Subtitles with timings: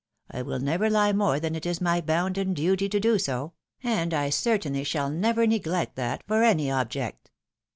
[0.31, 3.19] I wiU never lie more than it is my bounden duty to do—
[3.83, 7.29] and I certainly shall never neglect that, for any object."